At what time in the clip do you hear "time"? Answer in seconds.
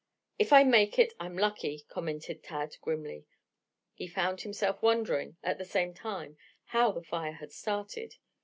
5.93-6.37